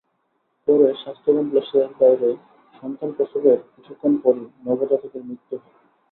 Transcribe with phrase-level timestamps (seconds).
[0.67, 2.29] পরে স্বাস্থ্য কমপ্লেক্সের বাইরে
[2.83, 5.73] সন্তান প্রসবের কিছুক্ষণ পরই নবজাতকের মৃত্যু হয়।